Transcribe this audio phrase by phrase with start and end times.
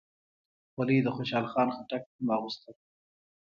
[0.73, 2.69] خولۍ د خوشحال خان خټک هم اغوسته.